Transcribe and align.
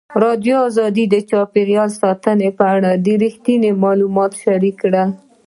ازادي 0.09 0.53
راډیو 0.55 1.11
د 1.13 1.15
چاپیریال 1.29 1.89
ساتنه 2.01 2.47
په 2.57 2.63
اړه 2.75 2.89
رښتیني 3.23 3.71
معلومات 3.83 4.31
شریک 4.43 4.75
کړي. 4.83 5.03